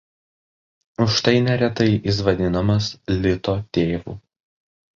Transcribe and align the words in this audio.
Už 1.05 1.13
tai 1.27 1.33
neretai 1.49 1.87
jis 2.07 2.23
vadinamas 2.29 2.89
„Lito 3.21 3.59
tėvu“. 3.79 4.21